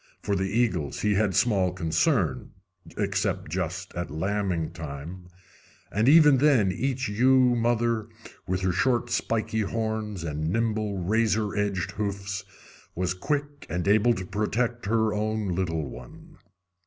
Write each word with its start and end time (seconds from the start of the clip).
For 0.23 0.35
the 0.35 0.49
eagles 0.49 1.01
he 1.01 1.13
had 1.13 1.35
small 1.35 1.71
concern, 1.73 2.53
except 2.97 3.51
just 3.51 3.93
at 3.93 4.09
lambing 4.09 4.71
time, 4.71 5.27
and 5.91 6.09
even 6.09 6.39
then 6.39 6.71
each 6.71 7.07
ewe 7.07 7.53
mother, 7.55 8.07
with 8.47 8.61
her 8.61 8.71
short, 8.71 9.11
spiky 9.11 9.61
horns 9.61 10.23
and 10.23 10.49
nimble, 10.49 10.97
razor 10.97 11.55
edged 11.55 11.91
hoofs, 11.91 12.43
was 12.95 13.13
quick 13.13 13.67
and 13.69 13.87
able 13.87 14.15
to 14.15 14.25
protect 14.25 14.87
her 14.87 15.13
own 15.13 15.49
little 15.49 15.87
one. 15.87 16.39